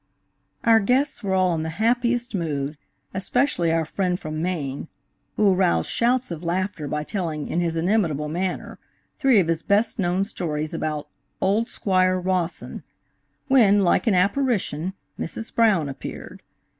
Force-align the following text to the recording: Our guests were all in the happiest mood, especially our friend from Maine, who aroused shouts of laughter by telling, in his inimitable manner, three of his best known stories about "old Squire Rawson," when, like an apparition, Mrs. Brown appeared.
Our 0.63 0.79
guests 0.79 1.21
were 1.23 1.35
all 1.35 1.53
in 1.53 1.61
the 1.61 1.69
happiest 1.77 2.33
mood, 2.33 2.75
especially 3.13 3.71
our 3.71 3.85
friend 3.85 4.19
from 4.19 4.41
Maine, 4.41 4.87
who 5.35 5.53
aroused 5.53 5.91
shouts 5.91 6.31
of 6.31 6.43
laughter 6.43 6.87
by 6.87 7.03
telling, 7.03 7.47
in 7.47 7.59
his 7.59 7.75
inimitable 7.75 8.27
manner, 8.27 8.79
three 9.19 9.39
of 9.39 9.47
his 9.47 9.61
best 9.61 9.99
known 9.99 10.25
stories 10.25 10.73
about 10.73 11.07
"old 11.39 11.69
Squire 11.69 12.19
Rawson," 12.19 12.81
when, 13.47 13.83
like 13.83 14.07
an 14.07 14.15
apparition, 14.15 14.95
Mrs. 15.19 15.53
Brown 15.53 15.87
appeared. 15.87 16.41